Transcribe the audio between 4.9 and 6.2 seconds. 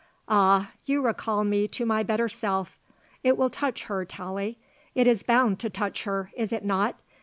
it is bound to touch